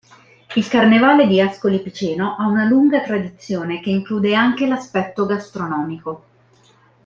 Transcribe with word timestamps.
Il 0.55 0.67
Carnevale 0.67 1.27
di 1.27 1.39
Ascoli 1.39 1.79
Piceno 1.79 2.35
ha 2.39 2.47
una 2.47 2.63
lunga 2.65 3.01
tradizione 3.01 3.81
che 3.81 3.91
include 3.91 4.33
anche 4.33 4.65
l'aspetto 4.65 5.27
gastronomico. 5.27 6.23